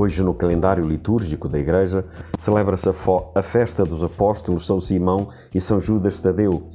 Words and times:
Hoje, 0.00 0.22
no 0.22 0.32
calendário 0.32 0.86
litúrgico 0.86 1.48
da 1.48 1.58
Igreja, 1.58 2.04
celebra-se 2.38 2.88
a, 3.34 3.42
festa 3.42 3.84
dos 3.84 4.04
apóstolos 4.04 4.64
São 4.64 4.80
Simão 4.80 5.30
e 5.52 5.60
São 5.60 5.80
Judas 5.80 6.20
Tadeu. 6.20 6.70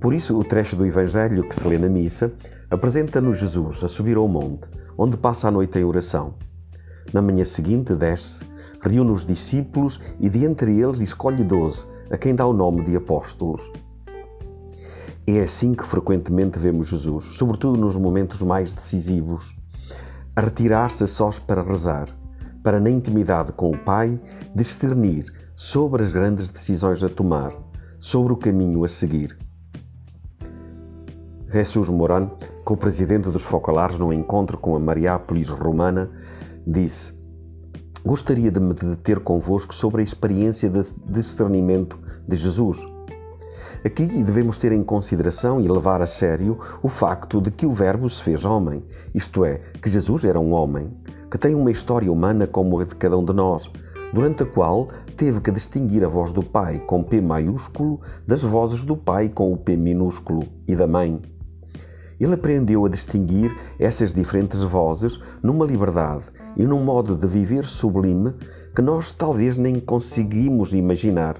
Por 0.00 0.14
isso, 0.14 0.38
o 0.38 0.44
trecho 0.44 0.76
do 0.76 0.86
Evangelho 0.86 1.48
que 1.48 1.52
se 1.52 1.66
lê 1.66 1.76
na 1.76 1.88
missa 1.88 2.32
apresenta-nos 2.70 3.40
Jesus 3.40 3.82
a 3.82 3.88
subir 3.88 4.16
ao 4.16 4.28
monte, 4.28 4.68
onde 4.96 5.16
passa 5.16 5.48
a 5.48 5.50
noite 5.50 5.80
em 5.80 5.82
oração. 5.82 6.34
Na 7.12 7.20
manhã 7.20 7.44
seguinte, 7.44 7.92
desce, 7.92 8.44
reúne 8.80 9.10
os 9.10 9.26
discípulos 9.26 10.00
e, 10.20 10.28
de 10.28 10.44
entre 10.44 10.78
eles, 10.78 11.00
escolhe 11.00 11.42
doze, 11.42 11.88
a 12.08 12.16
quem 12.16 12.36
dá 12.36 12.46
o 12.46 12.52
nome 12.52 12.84
de 12.84 12.94
apóstolos. 12.94 13.68
É 15.26 15.40
assim 15.40 15.74
que 15.74 15.84
frequentemente 15.84 16.56
vemos 16.56 16.86
Jesus, 16.86 17.24
sobretudo 17.36 17.76
nos 17.76 17.96
momentos 17.96 18.40
mais 18.42 18.72
decisivos, 18.72 19.56
a 20.36 20.40
retirar-se 20.40 21.04
sós 21.08 21.40
para 21.40 21.60
rezar 21.60 22.06
para, 22.64 22.80
na 22.80 22.88
intimidade 22.88 23.52
com 23.52 23.70
o 23.70 23.78
Pai, 23.78 24.18
discernir 24.56 25.30
sobre 25.54 26.02
as 26.02 26.10
grandes 26.10 26.48
decisões 26.48 27.02
a 27.02 27.08
tomar, 27.10 27.52
sobre 28.00 28.32
o 28.32 28.36
caminho 28.36 28.82
a 28.84 28.88
seguir. 28.88 29.38
Jesus 31.52 31.88
Moran, 31.90 32.30
co-presidente 32.64 33.28
dos 33.28 33.42
Focalares, 33.42 33.98
num 33.98 34.12
encontro 34.12 34.58
com 34.58 34.74
a 34.74 34.80
Mariápolis 34.80 35.50
Romana, 35.50 36.10
disse: 36.66 37.16
Gostaria 38.04 38.50
de 38.50 38.58
me 38.58 38.72
deter 38.74 39.20
convosco 39.20 39.74
sobre 39.74 40.00
a 40.00 40.04
experiência 40.04 40.68
de 40.68 40.82
discernimento 41.06 41.98
de 42.26 42.34
Jesus. 42.34 42.80
Aqui 43.84 44.06
devemos 44.06 44.56
ter 44.56 44.72
em 44.72 44.82
consideração 44.82 45.60
e 45.60 45.68
levar 45.68 46.00
a 46.00 46.06
sério 46.06 46.58
o 46.82 46.88
facto 46.88 47.40
de 47.40 47.50
que 47.50 47.66
o 47.66 47.74
Verbo 47.74 48.08
se 48.08 48.22
fez 48.22 48.44
homem, 48.46 48.82
isto 49.14 49.44
é, 49.44 49.60
que 49.82 49.90
Jesus 49.90 50.24
era 50.24 50.40
um 50.40 50.52
homem, 50.52 50.90
que 51.34 51.38
tem 51.38 51.52
uma 51.52 51.72
história 51.72 52.12
humana 52.12 52.46
como 52.46 52.78
a 52.78 52.84
de 52.84 52.94
cada 52.94 53.18
um 53.18 53.24
de 53.24 53.32
nós, 53.32 53.68
durante 54.12 54.44
a 54.44 54.46
qual 54.46 54.86
teve 55.16 55.40
que 55.40 55.50
distinguir 55.50 56.04
a 56.04 56.08
voz 56.08 56.32
do 56.32 56.44
pai 56.44 56.78
com 56.78 57.02
P 57.02 57.20
maiúsculo 57.20 58.00
das 58.24 58.44
vozes 58.44 58.84
do 58.84 58.96
pai 58.96 59.28
com 59.28 59.52
o 59.52 59.56
P 59.56 59.76
minúsculo 59.76 60.44
e 60.68 60.76
da 60.76 60.86
mãe. 60.86 61.20
Ele 62.20 62.34
aprendeu 62.34 62.86
a 62.86 62.88
distinguir 62.88 63.52
essas 63.80 64.12
diferentes 64.12 64.62
vozes 64.62 65.18
numa 65.42 65.66
liberdade 65.66 66.22
e 66.56 66.62
num 66.62 66.84
modo 66.84 67.16
de 67.16 67.26
viver 67.26 67.64
sublime 67.64 68.32
que 68.72 68.80
nós 68.80 69.10
talvez 69.10 69.56
nem 69.56 69.80
conseguimos 69.80 70.72
imaginar. 70.72 71.34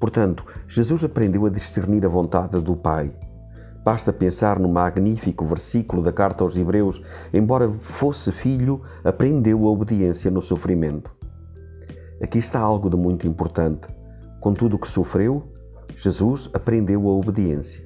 Portanto, 0.00 0.44
Jesus 0.66 1.04
aprendeu 1.04 1.46
a 1.46 1.50
discernir 1.50 2.04
a 2.04 2.08
vontade 2.08 2.60
do 2.60 2.74
Pai 2.74 3.14
Basta 3.84 4.12
pensar 4.12 4.58
no 4.58 4.68
magnífico 4.68 5.44
versículo 5.44 6.02
da 6.02 6.12
carta 6.12 6.44
aos 6.44 6.56
Hebreus: 6.56 7.02
embora 7.32 7.70
fosse 7.72 8.30
filho, 8.30 8.80
aprendeu 9.02 9.66
a 9.66 9.70
obediência 9.70 10.30
no 10.30 10.40
sofrimento. 10.40 11.10
Aqui 12.22 12.38
está 12.38 12.60
algo 12.60 12.88
de 12.88 12.96
muito 12.96 13.26
importante. 13.26 13.88
Com 14.40 14.54
tudo 14.54 14.76
o 14.76 14.78
que 14.78 14.88
sofreu, 14.88 15.52
Jesus 15.96 16.48
aprendeu 16.54 17.08
a 17.08 17.12
obediência. 17.12 17.84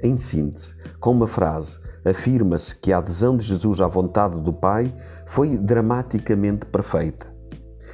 Em 0.00 0.16
síntese, 0.16 0.76
com 1.00 1.10
uma 1.10 1.26
frase, 1.26 1.80
afirma-se 2.04 2.76
que 2.76 2.92
a 2.92 2.98
adesão 2.98 3.36
de 3.36 3.44
Jesus 3.44 3.80
à 3.80 3.88
vontade 3.88 4.40
do 4.40 4.52
Pai 4.52 4.94
foi 5.26 5.58
dramaticamente 5.58 6.66
perfeita. 6.66 7.26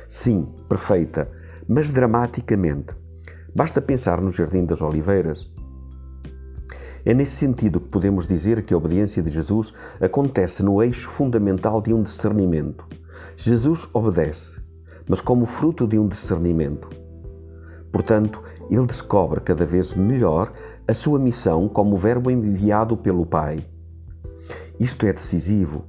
Sim, 0.07 0.47
perfeita, 0.69 1.31
mas 1.67 1.91
dramaticamente. 1.91 2.95
Basta 3.57 3.81
pensar 3.81 4.21
no 4.21 4.31
Jardim 4.31 4.67
das 4.67 4.83
Oliveiras. 4.83 5.54
É 7.05 7.13
nesse 7.13 7.37
sentido 7.37 7.81
que 7.81 7.89
podemos 7.89 8.27
dizer 8.27 8.65
que 8.65 8.73
a 8.73 8.77
obediência 8.77 9.23
de 9.23 9.31
Jesus 9.31 9.75
acontece 10.01 10.63
no 10.63 10.83
eixo 10.83 11.11
fundamental 11.11 11.83
de 11.83 11.93
um 11.93 12.03
discernimento. 12.03 12.87
Jesus 13.37 13.87
obedece, 13.93 14.61
mas 15.07 15.21
como 15.21 15.45
fruto 15.45 15.87
de 15.87 15.99
um 15.99 16.09
discernimento. 16.09 16.89
Portanto, 17.93 18.43
ele 18.71 18.87
descobre 18.87 19.41
cada 19.41 19.67
vez 19.67 19.93
melhor 19.93 20.51
a 20.89 20.95
sua 20.95 21.19
missão 21.19 21.69
como 21.69 21.97
verbo 21.97 22.31
enviado 22.31 22.97
pelo 22.97 23.27
Pai. 23.27 23.63
Isto 24.81 25.07
é 25.07 25.13
decisivo, 25.13 25.85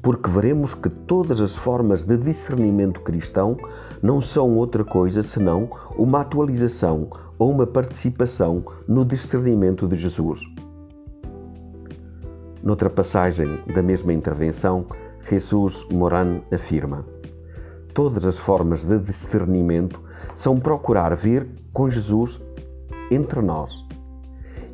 porque 0.00 0.30
veremos 0.30 0.72
que 0.72 0.88
todas 0.88 1.40
as 1.40 1.56
formas 1.56 2.04
de 2.04 2.16
discernimento 2.16 3.00
cristão 3.00 3.56
não 4.00 4.20
são 4.20 4.54
outra 4.56 4.84
coisa 4.84 5.22
senão 5.22 5.68
uma 5.96 6.20
atualização 6.20 7.10
ou 7.38 7.50
uma 7.50 7.66
participação 7.66 8.64
no 8.86 9.04
discernimento 9.04 9.88
de 9.88 9.96
Jesus. 9.96 10.40
Noutra 12.62 12.90
passagem 12.90 13.58
da 13.74 13.82
mesma 13.82 14.12
intervenção, 14.12 14.84
Jesus 15.26 15.86
Moran 15.90 16.42
afirma: 16.52 17.06
Todas 17.94 18.26
as 18.26 18.38
formas 18.38 18.84
de 18.84 18.98
discernimento 18.98 20.02
são 20.34 20.60
procurar 20.60 21.16
ver 21.16 21.48
com 21.72 21.88
Jesus 21.88 22.42
entre 23.10 23.40
nós. 23.40 23.86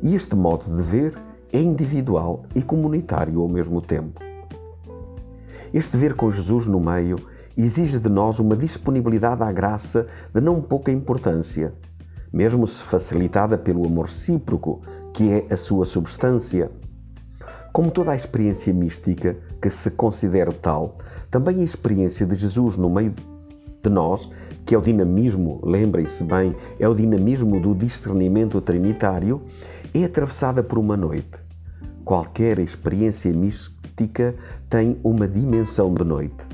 E 0.03 0.15
este 0.15 0.35
modo 0.35 0.65
de 0.65 0.83
ver 0.83 1.17
é 1.53 1.61
individual 1.61 2.43
e 2.53 2.61
comunitário 2.61 3.39
ao 3.39 3.47
mesmo 3.47 3.81
tempo. 3.81 4.19
Este 5.73 5.95
ver 5.95 6.13
com 6.13 6.29
Jesus 6.29 6.65
no 6.65 6.81
meio 6.81 7.17
exige 7.55 7.99
de 7.99 8.09
nós 8.09 8.37
uma 8.39 8.57
disponibilidade 8.57 9.43
à 9.43 9.51
graça 9.51 10.07
de 10.33 10.41
não 10.41 10.61
pouca 10.61 10.91
importância, 10.91 11.73
mesmo 12.33 12.67
se 12.67 12.83
facilitada 12.83 13.57
pelo 13.57 13.85
amor 13.85 14.07
recíproco, 14.07 14.81
que 15.13 15.31
é 15.31 15.47
a 15.49 15.55
sua 15.55 15.85
substância. 15.85 16.69
Como 17.71 17.91
toda 17.91 18.11
a 18.11 18.15
experiência 18.15 18.73
mística 18.73 19.37
que 19.61 19.69
se 19.69 19.91
considera 19.91 20.51
tal, 20.51 20.97
também 21.29 21.61
a 21.61 21.63
experiência 21.63 22.25
de 22.25 22.35
Jesus 22.35 22.77
no 22.77 22.89
meio 22.89 23.13
de 23.83 23.89
nós, 23.89 24.29
que 24.65 24.73
é 24.73 24.77
o 24.77 24.81
dinamismo, 24.81 25.61
lembrem-se 25.63 26.23
bem, 26.23 26.55
é 26.79 26.87
o 26.87 26.95
dinamismo 26.95 27.59
do 27.59 27.75
discernimento 27.75 28.59
trinitário, 28.61 29.41
é 29.93 30.03
atravessada 30.03 30.63
por 30.63 30.77
uma 30.77 30.97
noite. 30.97 31.39
Qualquer 32.03 32.59
experiência 32.59 33.31
mística 33.31 34.35
tem 34.69 34.99
uma 35.03 35.27
dimensão 35.27 35.93
de 35.93 36.03
noite. 36.03 36.45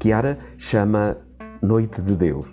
Chiara 0.00 0.38
chama 0.56 1.16
Noite 1.60 2.00
de 2.00 2.14
Deus. 2.14 2.48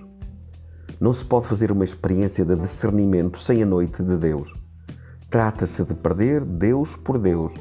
Não 1.00 1.14
se 1.14 1.24
pode 1.26 1.48
fazer 1.48 1.72
uma 1.72 1.84
experiência 1.84 2.44
de 2.46 2.56
discernimento 2.56 3.40
sem 3.40 3.62
a 3.62 3.66
noite 3.66 4.02
de 4.02 4.18
Deus. 4.18 4.54
Trata-se 5.30 5.84
de 5.84 5.94
perder 5.94 6.44
Deus 6.44 6.96
por 6.96 7.20
Deus 7.20 7.54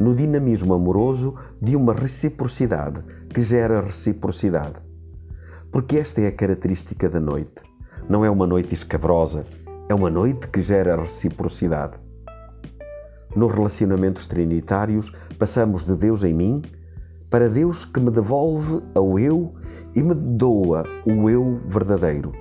no 0.00 0.14
dinamismo 0.14 0.72
amoroso 0.72 1.34
de 1.60 1.76
uma 1.76 1.92
reciprocidade 1.92 3.04
que 3.28 3.42
gera 3.42 3.82
reciprocidade. 3.82 4.76
Porque 5.70 5.98
esta 5.98 6.22
é 6.22 6.28
a 6.28 6.32
característica 6.32 7.06
da 7.06 7.20
noite. 7.20 7.62
Não 8.08 8.24
é 8.24 8.30
uma 8.30 8.46
noite 8.46 8.72
escabrosa, 8.72 9.44
é 9.90 9.94
uma 9.94 10.08
noite 10.08 10.48
que 10.48 10.62
gera 10.62 10.96
reciprocidade. 10.96 11.98
Nos 13.36 13.52
relacionamentos 13.52 14.26
trinitários, 14.26 15.14
passamos 15.38 15.84
de 15.84 15.94
Deus 15.94 16.24
em 16.24 16.32
mim 16.32 16.62
para 17.28 17.50
Deus 17.50 17.84
que 17.84 18.00
me 18.00 18.10
devolve 18.10 18.82
ao 18.94 19.18
eu 19.18 19.54
e 19.94 20.02
me 20.02 20.14
doa 20.14 20.82
o 21.04 21.28
eu 21.28 21.60
verdadeiro, 21.66 22.32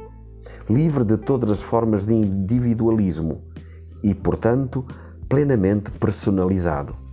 livre 0.69 1.03
de 1.03 1.17
todas 1.17 1.51
as 1.51 1.61
formas 1.61 2.05
de 2.05 2.13
individualismo 2.13 3.41
e, 4.01 4.15
portanto, 4.15 4.85
plenamente 5.27 5.91
personalizado. 5.99 7.08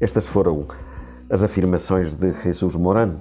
Estas 0.00 0.26
foram 0.26 0.66
as 1.28 1.42
afirmações 1.42 2.16
de 2.16 2.32
Jesus 2.32 2.74
Morano. 2.74 3.20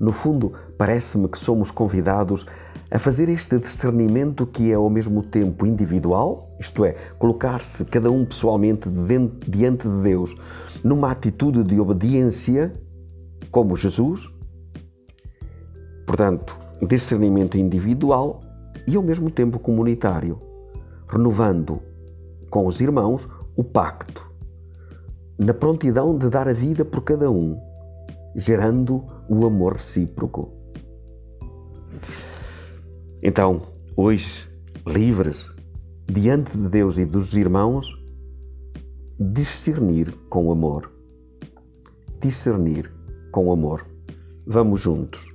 No 0.00 0.10
fundo, 0.10 0.52
parece-me 0.76 1.28
que 1.28 1.38
somos 1.38 1.70
convidados 1.70 2.46
a 2.90 2.98
fazer 2.98 3.28
este 3.28 3.60
discernimento 3.60 4.44
que 4.44 4.72
é 4.72 4.74
ao 4.74 4.90
mesmo 4.90 5.22
tempo 5.22 5.64
individual, 5.64 6.56
isto 6.58 6.84
é, 6.84 6.96
colocar-se 7.16 7.84
cada 7.84 8.10
um 8.10 8.24
pessoalmente 8.24 8.88
diante 9.46 9.86
de 9.88 10.02
Deus 10.02 10.36
numa 10.82 11.12
atitude 11.12 11.62
de 11.62 11.78
obediência, 11.78 12.72
como 13.52 13.76
Jesus, 13.76 14.28
portanto, 16.04 16.58
discernimento 16.88 17.56
individual 17.56 18.40
e 18.84 18.96
ao 18.96 19.02
mesmo 19.02 19.30
tempo 19.30 19.60
comunitário, 19.60 20.40
renovando 21.06 21.80
com 22.50 22.66
os 22.66 22.80
irmãos 22.80 23.28
o 23.54 23.62
pacto 23.62 24.27
na 25.38 25.54
prontidão 25.54 26.18
de 26.18 26.28
dar 26.28 26.48
a 26.48 26.52
vida 26.52 26.84
por 26.84 27.02
cada 27.02 27.30
um, 27.30 27.56
gerando 28.34 29.04
o 29.28 29.46
amor 29.46 29.74
recíproco. 29.74 30.52
Então, 33.22 33.62
hoje, 33.96 34.48
livres, 34.86 35.54
diante 36.06 36.56
de 36.56 36.68
Deus 36.68 36.98
e 36.98 37.04
dos 37.04 37.34
irmãos, 37.34 37.86
discernir 39.18 40.12
com 40.28 40.50
amor. 40.50 40.92
Discernir 42.20 42.92
com 43.30 43.52
amor. 43.52 43.86
Vamos 44.46 44.80
juntos. 44.80 45.32